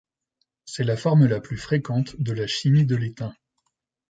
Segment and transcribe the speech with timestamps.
[0.65, 3.35] C'est la forme la plus fréquente de la chimie de l'étain.